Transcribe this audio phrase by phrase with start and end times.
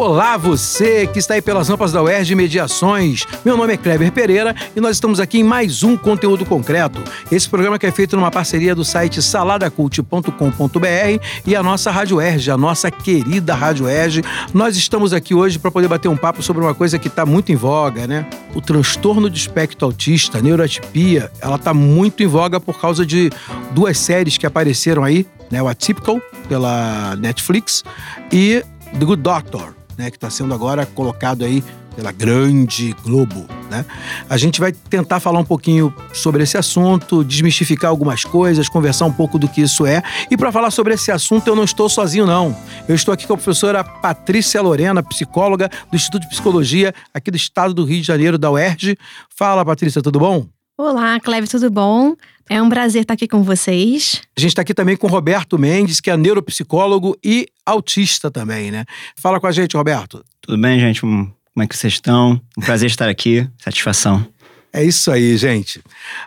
[0.00, 3.26] Olá, você que está aí pelas rampas da UERJ Mediações.
[3.44, 7.02] Meu nome é Kleber Pereira e nós estamos aqui em mais um conteúdo concreto.
[7.32, 12.52] Esse programa que é feito numa parceria do site saladacult.com.br e a nossa Rádio UERJ,
[12.52, 14.22] a nossa querida Rádio UERJ.
[14.54, 17.50] Nós estamos aqui hoje para poder bater um papo sobre uma coisa que está muito
[17.50, 18.24] em voga, né?
[18.54, 23.32] O transtorno de espectro autista, a neuroatipia, ela está muito em voga por causa de
[23.72, 25.60] duas séries que apareceram aí, né?
[25.60, 27.82] O Atypical, pela Netflix,
[28.30, 28.62] e
[28.96, 31.62] The Good Doctor, né, que está sendo agora colocado aí
[31.96, 33.44] pela grande Globo.
[33.68, 33.84] Né?
[34.30, 39.12] A gente vai tentar falar um pouquinho sobre esse assunto, desmistificar algumas coisas, conversar um
[39.12, 40.00] pouco do que isso é.
[40.30, 42.56] E para falar sobre esse assunto, eu não estou sozinho, não.
[42.88, 47.36] Eu estou aqui com a professora Patrícia Lorena, psicóloga do Instituto de Psicologia aqui do
[47.36, 48.96] estado do Rio de Janeiro, da UERJ.
[49.36, 50.46] Fala, Patrícia, tudo bom?
[50.80, 52.14] Olá, Cleve, tudo bom?
[52.50, 54.22] É um prazer estar aqui com vocês.
[54.36, 58.70] A gente está aqui também com o Roberto Mendes, que é neuropsicólogo e autista também,
[58.70, 58.86] né?
[59.16, 60.24] Fala com a gente, Roberto.
[60.40, 61.02] Tudo bem, gente?
[61.02, 62.40] Como é que vocês estão?
[62.56, 63.46] Um prazer estar aqui.
[63.58, 64.26] Satisfação.
[64.72, 65.82] É isso aí, gente.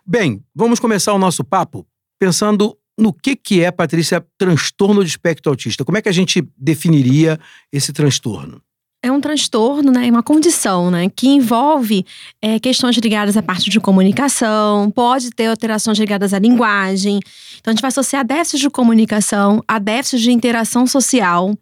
[0.06, 1.88] Bem, vamos começar o nosso papo
[2.20, 5.84] pensando no que, que é, Patrícia, transtorno de espectro autista.
[5.84, 7.40] Como é que a gente definiria
[7.72, 8.62] esse transtorno?
[9.04, 12.06] É um transtorno, né, uma condição, né, que envolve
[12.42, 17.20] é, questões ligadas à parte de comunicação, pode ter alterações ligadas à linguagem.
[17.60, 21.58] Então, a gente vai associar déficits de comunicação a déficits de interação social,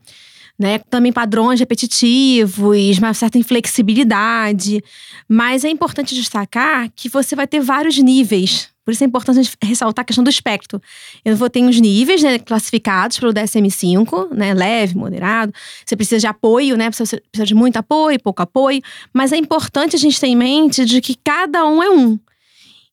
[0.60, 4.84] né, também padrões repetitivos, uma certa inflexibilidade.
[5.28, 10.02] Mas é importante destacar que você vai ter vários níveis por isso é importante ressaltar
[10.02, 10.82] a questão do espectro.
[11.24, 15.54] Eu vou ter os níveis né, classificados pelo DSM-5, né, leve, moderado.
[15.86, 16.90] Você precisa de apoio, né?
[16.90, 18.82] Precisa de muito apoio, pouco apoio.
[19.14, 22.18] Mas é importante a gente ter em mente de que cada um é um.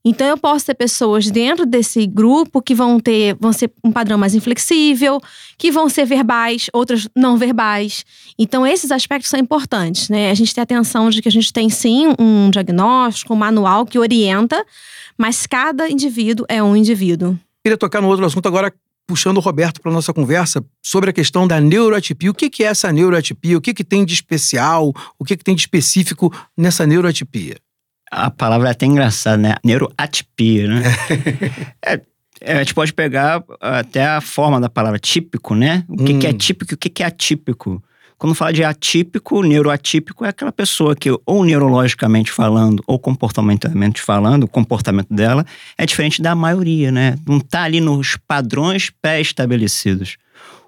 [0.09, 4.17] Então eu posso ter pessoas dentro desse grupo que vão ter, vão ser um padrão
[4.17, 5.21] mais inflexível,
[5.59, 8.05] que vão ser verbais, outras não verbais.
[8.39, 10.31] Então esses aspectos são importantes, né?
[10.31, 13.99] A gente tem atenção de que a gente tem sim um diagnóstico, um manual que
[13.99, 14.65] orienta,
[15.19, 17.37] mas cada indivíduo é um indivíduo.
[17.65, 18.73] Queria tocar no outro assunto agora,
[19.09, 22.31] puxando o Roberto para nossa conversa sobre a questão da neuroatipia.
[22.31, 23.59] O que, é essa neuroatipia?
[23.59, 24.95] O que, tem de especial?
[25.19, 27.57] O que tem de específico nessa neuroatipia?
[28.17, 29.55] A palavra é até engraçada, né?
[29.63, 30.83] Neuroatipia, né?
[31.85, 32.01] é,
[32.41, 35.85] é, a gente pode pegar até a forma da palavra típico, né?
[35.87, 36.19] O que, hum.
[36.19, 36.39] que é hum.
[36.39, 37.83] típico e o que, que é atípico.
[38.17, 44.45] Quando fala de atípico, neuroatípico é aquela pessoa que, ou neurologicamente falando, ou comportamentalmente falando,
[44.45, 45.45] o comportamento dela
[45.77, 47.17] é diferente da maioria, né?
[47.29, 50.17] Não está ali nos padrões pré-estabelecidos.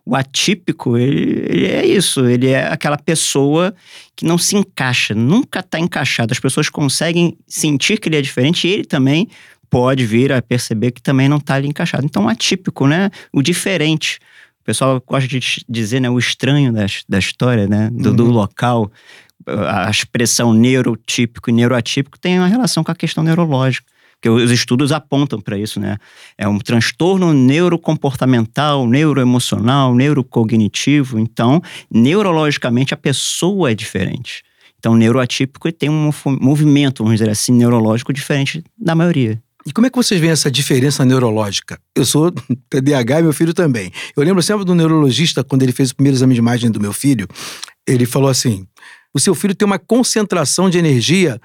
[0.09, 3.75] O atípico, ele, ele, é isso, ele é aquela pessoa
[4.17, 6.33] que não se encaixa, nunca está encaixado.
[6.33, 9.29] As pessoas conseguem sentir que ele é diferente e ele também
[9.69, 12.07] pode vir a perceber que também não está ali encaixado.
[12.07, 13.11] Então, atípico, né?
[13.31, 14.19] O diferente
[14.65, 18.17] pessoal gosta de dizer, né, o estranho da, da história, né, do, uhum.
[18.17, 18.91] do local.
[19.47, 23.87] A expressão neurotípico e neuroatípico tem uma relação com a questão neurológica
[24.21, 25.97] que os estudos apontam para isso, né?
[26.37, 31.19] É um transtorno neurocomportamental, neuroemocional, neurocognitivo.
[31.19, 34.43] Então, neurologicamente, a pessoa é diferente.
[34.79, 39.41] Então, neuroatípico tem um movimento, vamos dizer assim, neurológico diferente da maioria.
[39.67, 41.79] E como é que vocês veem essa diferença neurológica?
[41.95, 42.33] Eu sou
[42.71, 43.93] TDAH e meu filho também.
[44.17, 46.93] Eu lembro sempre do neurologista, quando ele fez o primeiro exame de imagem do meu
[46.93, 47.29] filho,
[47.87, 48.67] ele falou assim:
[49.13, 51.41] o seu filho tem uma concentração de energia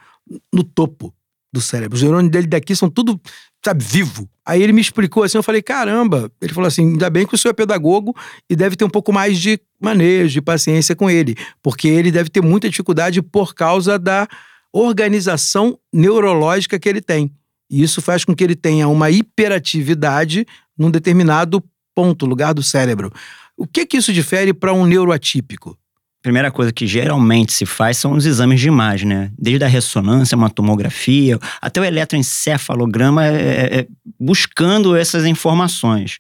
[0.54, 1.14] no topo
[1.54, 1.96] do cérebro.
[1.96, 3.22] Os neurônios dele daqui são tudo,
[3.64, 4.28] sabe, vivo.
[4.44, 6.32] Aí ele me explicou assim, eu falei, caramba.
[6.42, 8.16] Ele falou assim, ainda bem que o senhor é pedagogo
[8.50, 11.36] e deve ter um pouco mais de manejo, de paciência com ele.
[11.62, 14.28] Porque ele deve ter muita dificuldade por causa da
[14.74, 17.32] organização neurológica que ele tem.
[17.70, 20.46] E isso faz com que ele tenha uma hiperatividade
[20.78, 21.64] num determinado
[21.96, 23.14] ponto, lugar do cérebro.
[23.56, 25.78] O que que isso difere para um neuroatípico?
[26.24, 29.30] Primeira coisa que geralmente se faz são os exames de imagem, né?
[29.38, 33.88] Desde a ressonância, uma tomografia, até o eletroencefalograma, é, é, é
[34.18, 36.18] buscando essas informações.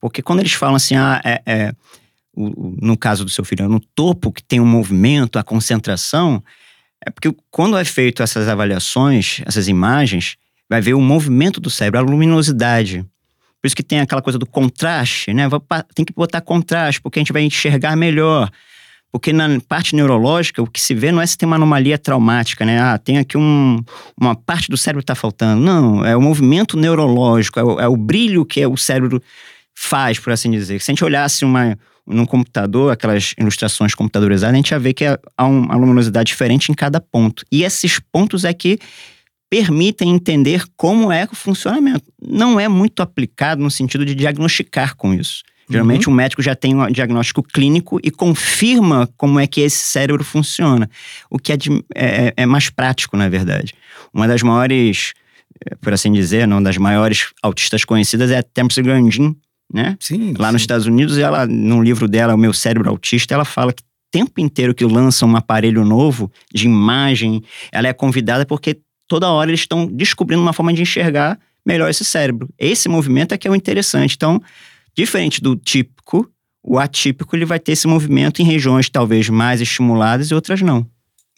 [0.00, 1.72] Porque quando eles falam assim, ah, é, é
[2.34, 5.44] o, no caso do seu filho, é no topo que tem o um movimento, a
[5.44, 6.42] concentração,
[7.04, 12.00] é porque quando é feito essas avaliações, essas imagens, vai ver o movimento do cérebro,
[12.00, 13.04] a luminosidade.
[13.60, 15.46] Por isso que tem aquela coisa do contraste, né?
[15.94, 18.50] Tem que botar contraste, porque a gente vai enxergar melhor.
[19.12, 22.64] Porque na parte neurológica, o que se vê não é se tem uma anomalia traumática,
[22.64, 22.80] né?
[22.80, 23.84] Ah, tem aqui um,
[24.18, 25.60] uma parte do cérebro está faltando.
[25.60, 29.22] Não, é o movimento neurológico, é o, é o, brilho que o cérebro
[29.74, 30.80] faz, por assim dizer.
[30.80, 35.04] Se a gente olhasse uma, no computador, aquelas ilustrações computadorizadas, a gente já vê que
[35.04, 37.44] há uma luminosidade diferente em cada ponto.
[37.52, 38.78] E esses pontos é que
[39.50, 42.10] permitem entender como é o funcionamento.
[42.18, 45.42] Não é muito aplicado no sentido de diagnosticar com isso.
[45.68, 46.14] Geralmente uhum.
[46.14, 50.88] o médico já tem um diagnóstico clínico e confirma como é que esse cérebro funciona,
[51.30, 53.74] o que é, de, é, é mais prático, na verdade.
[54.12, 55.12] Uma das maiores,
[55.64, 59.36] eh, por assim dizer, uma das maiores autistas conhecidas é a Tempsey Grandin,
[59.72, 59.96] né?
[60.00, 60.34] Sim.
[60.38, 60.52] Lá sim.
[60.52, 63.86] nos Estados Unidos, ela, num livro dela, O Meu Cérebro Autista, ela fala que o
[64.10, 69.50] tempo inteiro que lança um aparelho novo de imagem, ela é convidada porque toda hora
[69.50, 72.48] eles estão descobrindo uma forma de enxergar melhor esse cérebro.
[72.58, 74.14] Esse movimento é que é o interessante.
[74.16, 74.40] Então,
[74.96, 76.30] diferente do típico,
[76.62, 80.86] o atípico ele vai ter esse movimento em regiões talvez mais estimuladas e outras não.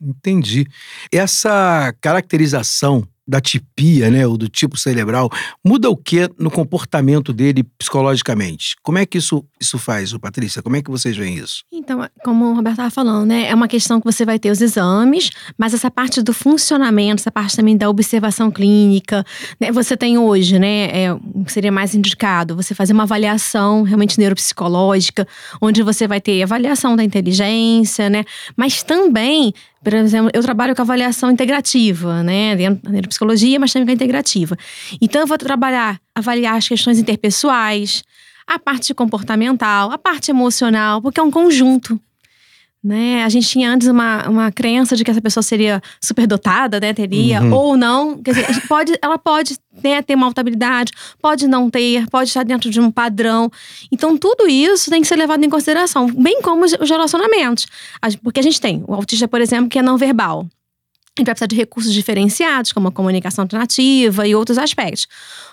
[0.02, 0.66] Entendi.
[1.10, 5.30] Essa caracterização da tipia, né, ou do tipo cerebral,
[5.64, 8.76] muda o que no comportamento dele psicologicamente?
[8.82, 10.62] Como é que isso, isso faz, Patrícia?
[10.62, 11.64] Como é que vocês veem isso?
[11.72, 14.60] Então, como o Roberto estava falando, né, é uma questão que você vai ter os
[14.60, 19.24] exames, mas essa parte do funcionamento, essa parte também da observação clínica,
[19.60, 21.16] né, você tem hoje, né, é,
[21.46, 25.26] seria mais indicado você fazer uma avaliação realmente neuropsicológica,
[25.60, 28.24] onde você vai ter avaliação da inteligência, né,
[28.56, 29.54] mas também
[29.84, 32.56] por exemplo, eu trabalho com avaliação integrativa, né?
[32.56, 34.56] Dentro da neuropsicologia, mas também com a integrativa.
[35.00, 38.02] Então, eu vou trabalhar, avaliar as questões interpessoais,
[38.46, 42.00] a parte comportamental, a parte emocional, porque é um conjunto.
[42.84, 43.24] Né?
[43.24, 46.92] A gente tinha antes uma, uma crença de que essa pessoa seria superdotada, né?
[46.92, 47.54] Teria, uhum.
[47.54, 48.18] ou não.
[48.18, 52.68] Quer dizer, pode, ela pode né, ter uma habilidade, pode não ter, pode estar dentro
[52.68, 53.50] de um padrão.
[53.90, 57.66] Então, tudo isso tem que ser levado em consideração, bem como os relacionamentos.
[58.22, 60.46] Porque a gente tem o autista, por exemplo, que é não verbal.
[61.16, 65.06] A gente vai precisar de recursos diferenciados, como a comunicação alternativa e outros aspectos.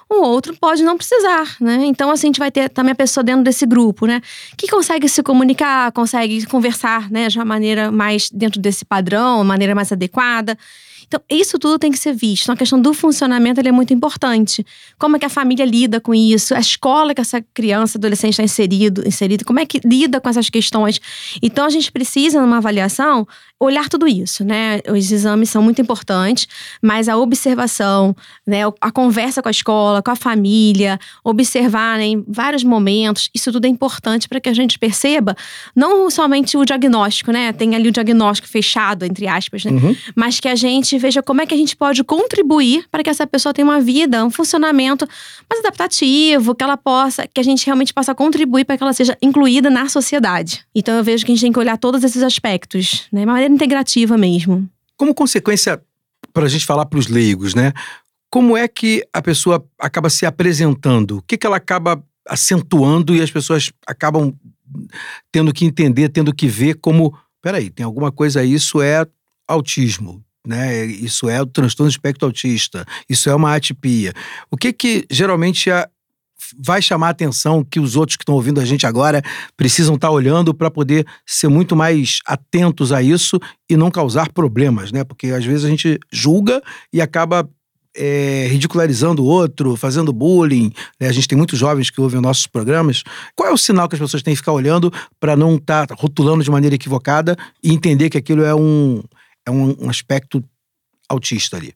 [0.09, 1.85] O outro pode não precisar, né?
[1.85, 4.21] Então, assim, a gente vai ter também a pessoa dentro desse grupo, né?
[4.57, 7.27] Que consegue se comunicar, consegue conversar, né?
[7.27, 10.57] De uma maneira mais dentro desse padrão, maneira mais adequada.
[11.11, 12.43] Então, isso tudo tem que ser visto.
[12.43, 14.65] Então, a questão do funcionamento é muito importante.
[14.97, 16.55] Como é que a família lida com isso?
[16.55, 20.49] A escola que essa criança, adolescente está inserido, inserido, como é que lida com essas
[20.49, 21.01] questões?
[21.41, 23.27] Então, a gente precisa, numa avaliação,
[23.59, 24.79] olhar tudo isso, né?
[24.89, 26.47] Os exames são muito importantes,
[26.81, 28.15] mas a observação,
[28.47, 28.61] né?
[28.79, 33.65] A conversa com a escola, com a família, observar né, em vários momentos, isso tudo
[33.65, 35.35] é importante para que a gente perceba
[35.75, 37.51] não somente o diagnóstico, né?
[37.51, 39.71] Tem ali o diagnóstico fechado, entre aspas, né?
[39.71, 39.95] Uhum.
[40.15, 43.27] Mas que a gente veja como é que a gente pode contribuir para que essa
[43.27, 45.07] pessoa tenha uma vida, um funcionamento
[45.49, 49.17] mais adaptativo, que ela possa, que a gente realmente possa contribuir para que ela seja
[49.21, 50.63] incluída na sociedade.
[50.73, 53.21] Então eu vejo que a gente tem que olhar todos esses aspectos, né?
[53.21, 54.69] De maneira integrativa mesmo.
[54.95, 55.81] Como consequência,
[56.31, 57.73] para a gente falar para os leigos, né?
[58.29, 61.17] Como é que a pessoa acaba se apresentando?
[61.17, 64.33] O que, que ela acaba acentuando e as pessoas acabam
[65.31, 69.05] tendo que entender, tendo que ver como, peraí, tem alguma coisa, isso é
[69.47, 70.85] autismo né?
[70.85, 74.13] Isso é o transtorno do espectro autista, isso é uma atipia.
[74.49, 75.87] O que que geralmente a,
[76.59, 79.21] vai chamar a atenção que os outros que estão ouvindo a gente agora
[79.55, 83.39] precisam estar tá olhando para poder ser muito mais atentos a isso
[83.69, 85.03] e não causar problemas, né?
[85.03, 86.61] Porque às vezes a gente julga
[86.91, 87.47] e acaba
[87.95, 90.71] é, ridicularizando o outro, fazendo bullying.
[90.99, 91.07] Né?
[91.07, 93.03] A gente tem muitos jovens que ouvem nossos programas.
[93.35, 95.95] Qual é o sinal que as pessoas têm que ficar olhando para não estar tá
[95.97, 99.03] rotulando de maneira equivocada e entender que aquilo é um
[99.45, 100.43] é um, um aspecto
[101.09, 101.73] autista ali.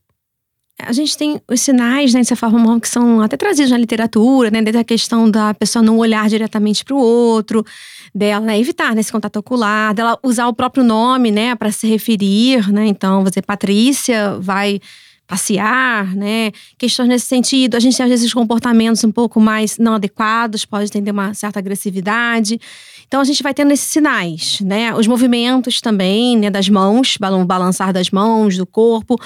[0.77, 4.61] A gente tem os sinais, né, dessa forma, que são até trazidos na literatura, né,
[4.61, 7.65] desde a questão da pessoa não olhar diretamente para o outro,
[8.13, 11.87] dela né, evitar né, esse contato ocular, dela usar o próprio nome, né, para se
[11.87, 14.81] referir, né, então, você, Patrícia, vai
[15.27, 16.51] passear, né?
[16.77, 17.75] Questões nesse sentido.
[17.75, 21.59] A gente tem, às vezes, comportamentos um pouco mais não adequados, pode ter uma certa
[21.59, 22.59] agressividade.
[23.07, 24.93] Então, a gente vai tendo esses sinais, né?
[24.93, 26.49] Os movimentos também, né?
[26.49, 29.19] Das mãos, balançar das mãos, do corpo.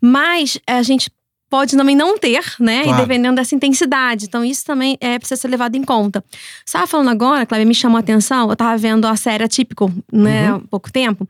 [0.00, 1.10] Mas a gente
[1.48, 2.82] pode também não ter, né?
[2.84, 2.98] Claro.
[2.98, 4.26] E dependendo dessa intensidade.
[4.26, 6.24] Então, isso também é, precisa ser levado em conta.
[6.30, 9.92] Você estava falando agora, Cláudia, me chamou a atenção, eu estava vendo a série Atípico,
[10.12, 10.50] né?
[10.50, 10.56] Uhum.
[10.56, 11.28] Há pouco tempo.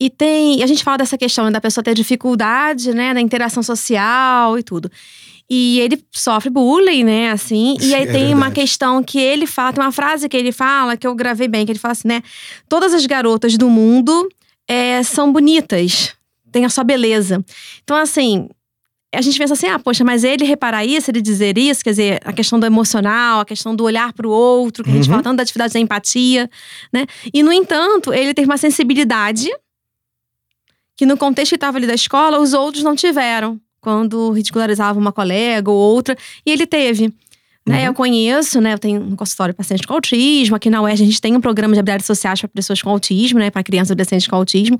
[0.00, 0.62] E tem.
[0.62, 3.12] A gente fala dessa questão né, da pessoa ter dificuldade, né?
[3.12, 4.90] Da interação social e tudo.
[5.50, 7.76] E ele sofre bullying, né, assim.
[7.80, 8.34] E aí é tem verdade.
[8.34, 11.64] uma questão que ele fala, tem uma frase que ele fala, que eu gravei bem,
[11.64, 12.22] que ele fala assim, né?
[12.68, 14.28] Todas as garotas do mundo
[14.68, 16.14] é, são bonitas,
[16.52, 17.42] têm a sua beleza.
[17.82, 18.50] Então, assim,
[19.14, 22.20] a gente pensa assim, ah, poxa, mas ele reparar isso, ele dizer isso, quer dizer,
[22.24, 25.12] a questão do emocional, a questão do olhar para o outro, que a gente uhum.
[25.12, 26.48] fala tanto da atividade da empatia,
[26.92, 27.06] né?
[27.32, 29.48] E, no entanto, ele teve uma sensibilidade
[30.94, 33.58] que no contexto que estava ali da escola, os outros não tiveram.
[33.80, 37.14] Quando ridicularizava uma colega ou outra, e ele teve.
[37.68, 37.86] Né?
[37.86, 38.74] Eu conheço, né?
[38.74, 40.56] Eu tenho um consultório de pacientes com autismo.
[40.56, 43.38] Aqui na UERJ a gente tem um programa de habilidades sociais para pessoas com autismo,
[43.38, 43.50] né?
[43.50, 44.78] Para crianças e adolescentes com autismo.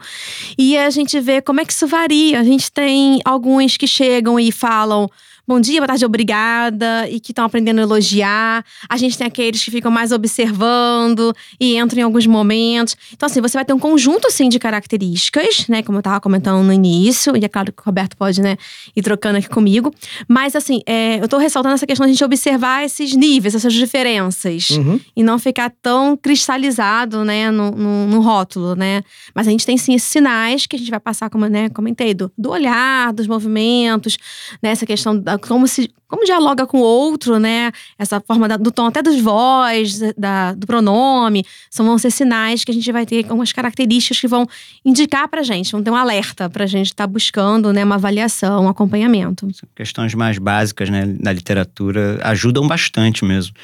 [0.56, 2.40] E a gente vê como é que isso varia.
[2.40, 5.10] A gente tem alguns que chegam e falam
[5.48, 8.62] bom dia, boa tarde, obrigada, e que estão aprendendo a elogiar.
[8.86, 12.94] A gente tem aqueles que ficam mais observando e entram em alguns momentos.
[13.14, 15.82] Então, assim, você vai ter um conjunto, assim, de características, né?
[15.82, 18.58] Como eu estava comentando no início, e é claro que o Roberto pode, né,
[18.94, 19.90] ir trocando aqui comigo.
[20.28, 23.72] Mas, assim, é, eu estou ressaltando essa questão de a gente observar esses níveis, essas
[23.72, 24.68] diferenças.
[24.68, 25.00] Uhum.
[25.16, 29.02] E não ficar tão cristalizado, né, no, no, no, rótulo, né?
[29.34, 32.12] Mas a gente tem, sim, esses sinais que a gente vai passar, como né, comentei,
[32.12, 34.18] do, do olhar, dos movimentos,
[34.62, 34.72] né?
[34.72, 37.70] Essa questão da como se como dialoga com o outro, né?
[37.98, 42.64] Essa forma da, do tom até dos voz, da, do pronome, são vão ser sinais
[42.64, 44.48] que a gente vai ter algumas características que vão
[44.82, 48.64] indicar pra gente, vão ter um alerta pra gente estar tá buscando, né, uma avaliação,
[48.64, 49.46] um acompanhamento.
[49.76, 53.54] Questões mais básicas, né, da literatura ajudam bastante mesmo.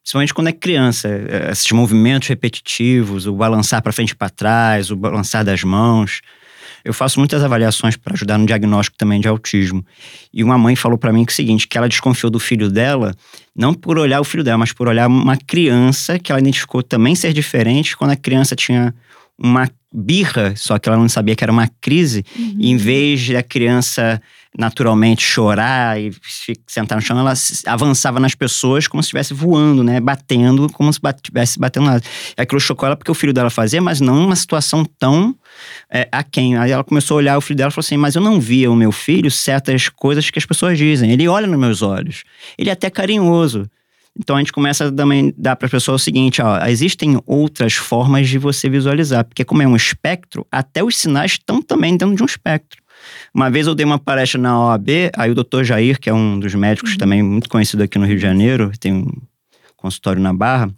[0.00, 4.90] Principalmente quando é criança, é, esses movimentos repetitivos, o balançar para frente e para trás,
[4.90, 6.20] o balançar das mãos.
[6.84, 9.84] Eu faço muitas avaliações para ajudar no diagnóstico também de autismo.
[10.32, 12.70] E uma mãe falou para mim que é o seguinte, que ela desconfiou do filho
[12.70, 13.14] dela,
[13.54, 17.14] não por olhar o filho dela, mas por olhar uma criança que ela identificou também
[17.14, 18.94] ser diferente quando a criança tinha
[19.38, 22.56] uma birra, só que ela não sabia que era uma crise, uhum.
[22.58, 24.20] e em vez da criança
[24.56, 26.12] naturalmente chorar e
[26.66, 27.34] sentar no chão, ela
[27.66, 30.00] avançava nas pessoas como se estivesse voando, né?
[30.00, 31.88] Batendo, como se estivesse batendo.
[32.36, 35.34] E aquilo chocou ela porque o filho dela fazia, mas não uma situação tão
[35.90, 36.56] é, aquém.
[36.56, 38.70] Aí ela começou a olhar o filho dela e falou assim: Mas eu não via
[38.70, 41.12] o meu filho certas coisas que as pessoas dizem.
[41.12, 42.24] Ele olha nos meus olhos.
[42.56, 43.68] Ele é até carinhoso.
[44.18, 47.74] Então a gente começa a também dar para a pessoa o seguinte: ó, existem outras
[47.74, 52.16] formas de você visualizar, porque como é um espectro, até os sinais estão também dentro
[52.16, 52.82] de um espectro.
[53.32, 56.38] Uma vez eu dei uma palestra na OAB, aí o doutor Jair, que é um
[56.38, 56.98] dos médicos uhum.
[56.98, 59.06] também muito conhecido aqui no Rio de Janeiro, tem um
[59.76, 60.70] consultório na Barra,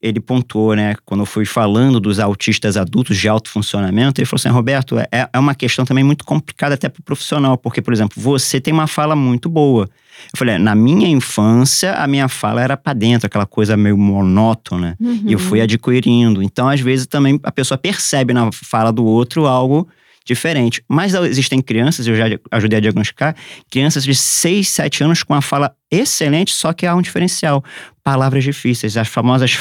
[0.00, 4.38] ele pontuou, né, quando eu fui falando dos autistas adultos de alto funcionamento, ele falou
[4.38, 7.92] assim, Roberto, é, é uma questão também muito complicada até para o profissional, porque, por
[7.92, 9.88] exemplo, você tem uma fala muito boa.
[10.32, 13.98] Eu falei, é, na minha infância, a minha fala era para dentro, aquela coisa meio
[13.98, 15.24] monótona, uhum.
[15.26, 16.44] e eu fui adquirindo.
[16.44, 19.88] Então, às vezes, também a pessoa percebe na fala do outro algo
[20.28, 20.84] diferente.
[20.86, 23.34] Mas existem crianças, eu já ajudei a diagnosticar,
[23.70, 27.64] crianças de 6, 7 anos com a fala excelente, só que há um diferencial.
[28.04, 29.58] Palavras difíceis, as famosas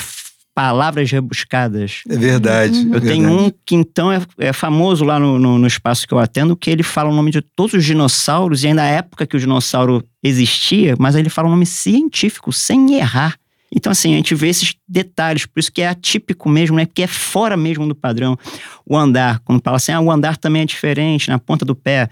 [0.54, 2.02] palavras rebuscadas.
[2.10, 2.88] É verdade.
[2.90, 3.44] Eu é tenho verdade.
[3.46, 6.72] um que então é, é famoso lá no, no, no, espaço que eu atendo, que
[6.72, 10.04] ele fala o nome de todos os dinossauros, e ainda na época que o dinossauro
[10.24, 13.38] existia, mas ele fala o nome científico, sem errar.
[13.74, 16.86] Então, assim, a gente vê esses detalhes, por isso que é atípico mesmo, né?
[16.86, 18.38] Porque é fora mesmo do padrão.
[18.86, 22.10] O andar, quando fala assim, ah, o andar também é diferente, na ponta do pé.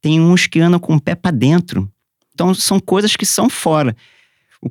[0.00, 1.90] Tem uns que andam com o pé para dentro.
[2.34, 3.96] Então, são coisas que são fora.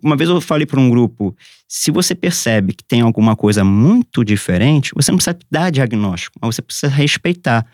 [0.01, 1.35] Uma vez eu falei para um grupo:
[1.67, 6.55] se você percebe que tem alguma coisa muito diferente, você não precisa dar diagnóstico, mas
[6.55, 7.65] você precisa respeitar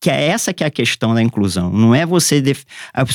[0.00, 1.70] que é essa que é a questão da inclusão.
[1.70, 2.40] Não é você.
[2.40, 2.64] Def...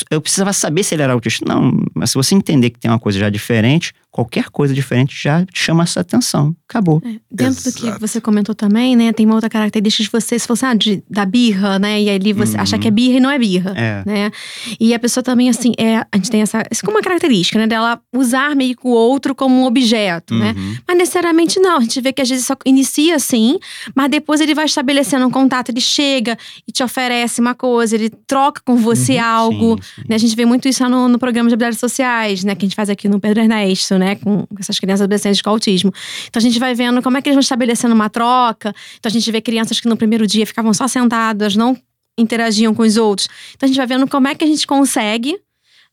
[0.10, 1.46] Eu precisava saber se ele era autista.
[1.48, 5.46] Não, mas se você entender que tem uma coisa já diferente, qualquer coisa diferente já
[5.54, 6.56] chama essa atenção.
[6.68, 7.02] Acabou.
[7.06, 7.86] É, dentro Exato.
[7.86, 9.14] do que você comentou também, né?
[9.14, 12.02] Tem uma outra característica de você, se fosse ah, de, da birra, né?
[12.02, 12.62] E ali você uhum.
[12.62, 13.74] acha que é birra e não é birra.
[13.78, 14.04] É.
[14.06, 14.32] Né?
[14.80, 16.64] E a pessoa também, assim, é, a gente tem essa.
[16.72, 17.68] Isso como uma característica, né?
[17.68, 20.54] Dela usar meio que o outro como um objeto, né?
[20.58, 20.72] uhum.
[20.72, 20.78] né?
[20.88, 21.78] Mas necessariamente não.
[21.78, 23.60] A gente vê que às vezes só inicia assim,
[23.96, 26.38] mas depois ele vai estabelecendo um contato, ele chega
[26.68, 29.24] e te oferece uma coisa, ele troca com você uhum.
[29.24, 29.76] algo.
[29.76, 30.08] Sim, sim.
[30.10, 30.16] Né?
[30.16, 32.56] A gente vê muito isso no, no programa de habilidades sociais, né?
[32.56, 34.16] Que a gente faz aqui no Pedro Ernesto, né?
[34.16, 35.94] Com essas crianças adolescentes com autismo.
[36.28, 38.74] Então a gente vai vendo como é que eles vão estabelecendo uma troca.
[38.98, 41.78] Então a gente vê crianças que no primeiro dia ficavam só sentadas, não
[42.18, 43.28] interagiam com os outros.
[43.56, 45.38] Então a gente vai vendo como é que a gente consegue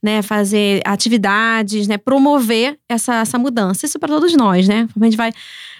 [0.02, 3.86] né, fazer atividades, né, promover essa, essa mudança.
[3.86, 4.88] Isso para todos nós, né?
[5.00, 5.32] A gente vai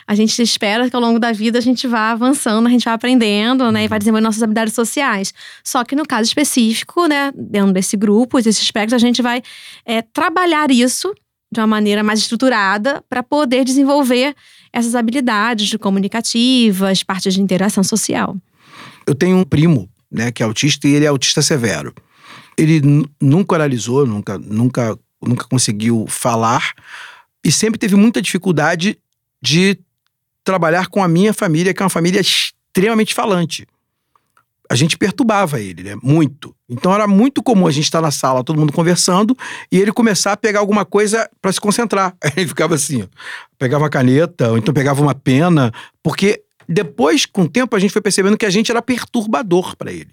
[0.09, 2.93] a gente espera que ao longo da vida a gente vá avançando, a gente vá
[2.93, 5.35] aprendendo, né, e vai desenvolvendo nossas habilidades sociais.
[5.65, 9.43] Só que no caso específico, né, dentro desse grupo, desse aspectos, a gente vai
[9.85, 11.13] é, trabalhar isso
[11.51, 14.35] de uma maneira mais estruturada para poder desenvolver
[14.73, 18.37] essas habilidades de comunicativas, partes de interação social.
[19.07, 21.95] Eu tenho um primo, né, que é autista e ele é autista severo.
[22.59, 22.81] Ele
[23.21, 26.73] nunca oralizou, nunca, nunca, nunca conseguiu falar
[27.45, 28.99] e sempre teve muita dificuldade
[29.41, 29.79] de
[30.43, 33.67] trabalhar com a minha família, que é uma família extremamente falante
[34.71, 35.97] a gente perturbava ele, né?
[36.03, 36.55] Muito.
[36.69, 39.37] Então era muito comum a gente estar na sala, todo mundo conversando,
[39.71, 42.17] e ele começar a pegar alguma coisa para se concentrar.
[42.23, 43.07] Aí ele ficava assim, ó,
[43.59, 47.93] pegava uma caneta, ou então pegava uma pena, porque depois, com o tempo, a gente
[47.93, 50.11] foi percebendo que a gente era perturbador para ele.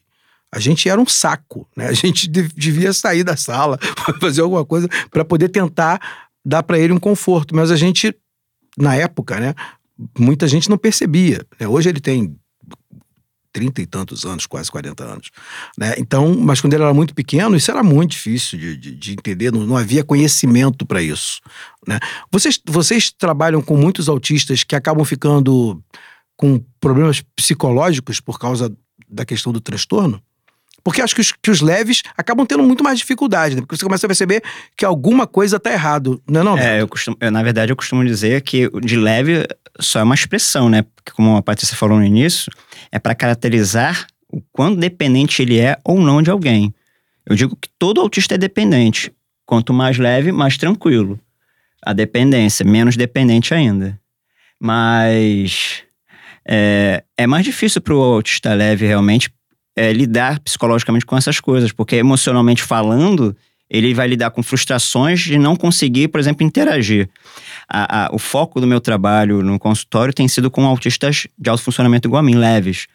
[0.52, 1.88] A gente era um saco, né?
[1.88, 3.80] A gente devia sair da sala,
[4.22, 6.00] fazer alguma coisa para poder tentar
[6.46, 8.14] dá para ele um conforto, mas a gente,
[8.78, 9.54] na época, né,
[10.18, 11.46] muita gente não percebia.
[11.60, 11.68] Né?
[11.68, 12.36] Hoje ele tem
[13.54, 15.30] trinta e tantos anos, quase 40 anos.
[15.78, 15.94] Né?
[15.98, 19.52] Então, mas quando ele era muito pequeno, isso era muito difícil de, de, de entender,
[19.52, 21.40] não, não, havia conhecimento para isso.
[21.88, 22.00] Né?
[22.32, 25.82] Vocês, vocês trabalham com muitos autistas que acabam ficando
[26.36, 28.76] com problemas psicológicos por causa
[29.08, 30.22] da questão do transtorno?
[30.84, 33.62] Porque acho que os, que os leves acabam tendo muito mais dificuldade, né?
[33.62, 34.44] Porque você começa a perceber
[34.76, 36.58] que alguma coisa está errado, não é não?
[36.58, 39.48] É, eu costumo, eu, na verdade eu costumo dizer que de leve
[39.80, 40.84] só é uma expressão, né?
[40.96, 42.52] Porque como a Patrícia falou no início,
[42.92, 46.74] é para caracterizar o quão dependente ele é ou não de alguém.
[47.26, 49.12] Eu digo que todo autista é dependente.
[49.46, 51.20] Quanto mais leve, mais tranquilo.
[51.82, 54.00] A dependência, menos dependente ainda.
[54.60, 55.84] Mas
[56.46, 59.30] é, é mais difícil para o autista leve realmente
[59.76, 63.36] é, lidar psicologicamente com essas coisas, porque emocionalmente falando,
[63.70, 67.10] ele vai lidar com frustrações de não conseguir, por exemplo, interagir.
[67.68, 71.64] A, a, o foco do meu trabalho no consultório tem sido com autistas de alto
[71.64, 72.88] funcionamento igual a mim, leves,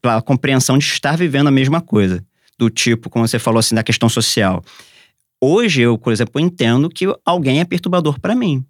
[0.00, 2.24] pela compreensão de estar vivendo a mesma coisa,
[2.58, 4.64] do tipo, como você falou assim, da questão social.
[5.40, 8.64] Hoje, eu, por exemplo, entendo que alguém é perturbador para mim.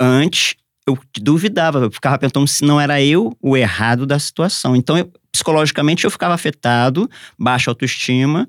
[0.00, 0.56] Antes,
[0.86, 4.74] eu duvidava, eu ficava perguntando se não era eu o errado da situação.
[4.74, 8.48] Então, eu, psicologicamente, eu ficava afetado, baixa autoestima.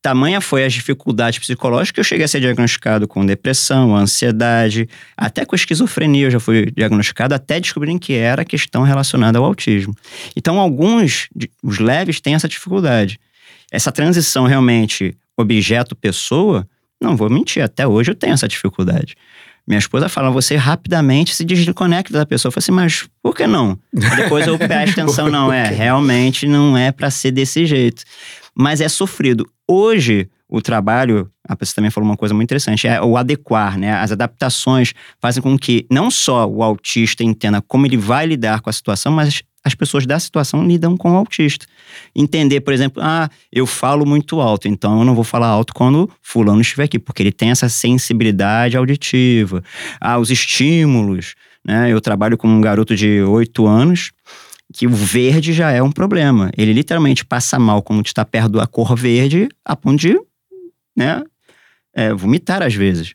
[0.00, 5.44] Tamanha foi as dificuldades psicológicas que eu cheguei a ser diagnosticado com depressão, ansiedade, até
[5.44, 9.94] com esquizofrenia eu já fui diagnosticado, até descobrirem que era questão relacionada ao autismo.
[10.34, 11.28] Então, alguns,
[11.62, 13.20] os leves, têm essa dificuldade.
[13.70, 16.66] Essa transição realmente objeto-pessoa,
[17.00, 19.14] não vou mentir, até hoje eu tenho essa dificuldade.
[19.66, 22.50] Minha esposa fala, você rapidamente se desconecta da pessoa.
[22.50, 23.78] Eu falei assim, mas por que não?
[23.92, 28.02] depois eu presto atenção, não, é, realmente não é para ser desse jeito.
[28.54, 29.48] Mas é sofrido.
[29.68, 33.94] Hoje, o trabalho, a pessoa também falou uma coisa muito interessante, é o adequar, né?
[33.94, 38.68] As adaptações fazem com que não só o autista entenda como ele vai lidar com
[38.68, 41.66] a situação, mas as pessoas da situação lidam com o autista.
[42.14, 46.10] Entender, por exemplo, ah, eu falo muito alto, então eu não vou falar alto quando
[46.20, 49.62] fulano estiver aqui, porque ele tem essa sensibilidade auditiva.
[50.00, 51.34] Ah, os estímulos,
[51.64, 51.92] né?
[51.92, 54.12] Eu trabalho com um garoto de 8 anos
[54.72, 56.50] que o verde já é um problema.
[56.56, 60.18] Ele literalmente passa mal quando está perto da cor verde, a ponto de,
[60.96, 61.22] né,
[61.94, 63.12] é, vomitar às vezes.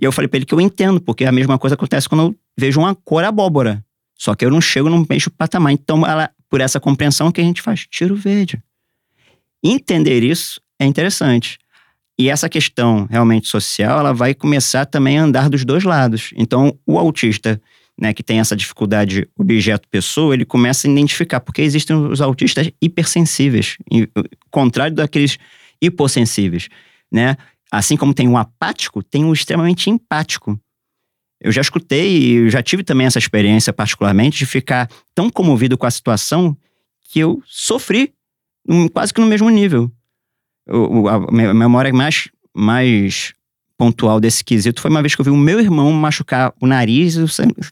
[0.00, 2.36] E eu falei para ele que eu entendo, porque a mesma coisa acontece quando eu
[2.56, 3.82] vejo uma cor abóbora.
[4.18, 5.72] Só que eu não chego no mesmo patamar.
[5.72, 8.60] Então, ela, por essa compreensão que a gente faz, tiro verde.
[9.62, 11.58] Entender isso é interessante.
[12.18, 16.30] E essa questão realmente social, ela vai começar também a andar dos dois lados.
[16.36, 17.62] Então, o autista,
[18.00, 23.78] né, que tem essa dificuldade objeto-pessoa, ele começa a identificar, porque existem os autistas hipersensíveis,
[24.50, 25.38] contrário daqueles
[25.80, 26.68] hipossensíveis,
[27.10, 27.36] né?
[27.70, 30.58] Assim como tem o apático, tem o extremamente empático.
[31.40, 35.86] Eu já escutei e já tive também essa experiência, particularmente, de ficar tão comovido com
[35.86, 36.56] a situação
[37.10, 38.12] que eu sofri
[38.92, 39.90] quase que no mesmo nível.
[40.68, 43.32] O, a memória mais, mais
[43.76, 47.16] pontual desse quesito foi uma vez que eu vi o meu irmão machucar o nariz,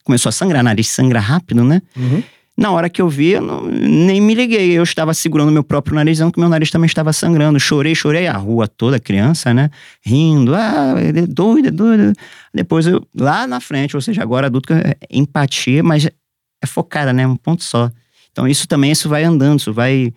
[0.02, 1.82] começou a sangrar, nariz sangra rápido, né?
[1.96, 2.22] Uhum.
[2.56, 4.72] Na hora que eu vi, eu não, nem me liguei.
[4.72, 7.60] Eu estava segurando meu próprio nariz, que meu nariz também estava sangrando.
[7.60, 8.26] Chorei, chorei.
[8.26, 9.70] A rua toda, criança, né?
[10.02, 10.54] Rindo.
[10.54, 12.12] Ah, é doido, é doido.
[12.54, 17.26] Depois, eu, lá na frente, ou seja, agora adulto, é empatia, mas é focada, né?
[17.26, 17.90] Um ponto só.
[18.32, 20.12] Então, isso também, isso vai andando, isso vai...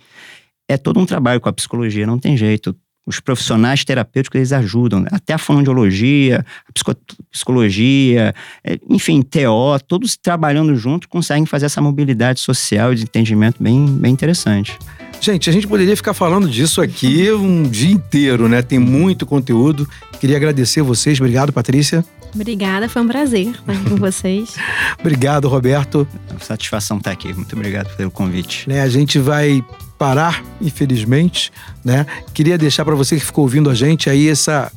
[0.67, 2.75] É todo um trabalho com a psicologia, não tem jeito
[3.09, 6.93] os profissionais terapêuticos eles ajudam, até a fonoaudiologia, a
[7.31, 13.61] psicologia, é, enfim, TO, todos trabalhando junto conseguem fazer essa mobilidade social e de entendimento
[13.61, 14.77] bem, bem interessante.
[15.19, 18.61] Gente, a gente poderia ficar falando disso aqui um dia inteiro, né?
[18.61, 19.89] Tem muito conteúdo.
[20.19, 21.19] Queria agradecer vocês.
[21.19, 22.05] Obrigado, Patrícia.
[22.33, 24.55] Obrigada, foi um prazer estar aqui com vocês.
[24.99, 26.07] obrigado, Roberto.
[26.39, 27.33] Satisfação estar aqui.
[27.33, 28.69] Muito obrigado pelo convite.
[28.69, 29.63] Né, a gente vai
[29.99, 31.51] parar, infelizmente,
[31.83, 32.05] né?
[32.33, 34.71] Queria deixar para você que ficou ouvindo a gente aí essa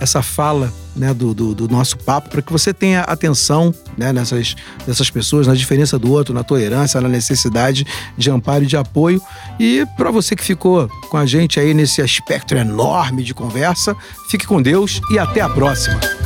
[0.00, 4.56] essa fala né, do, do, do, nosso papo para que você tenha atenção né, nessas,
[4.86, 9.20] nessas pessoas, na diferença do outro, na tolerância, na necessidade de amparo e de apoio.
[9.58, 13.94] E para você que ficou com a gente aí nesse aspecto enorme de conversa,
[14.30, 16.00] fique com Deus e até a próxima.